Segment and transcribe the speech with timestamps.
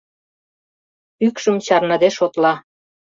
[1.17, 2.53] Пӱкшым чарныде шотла;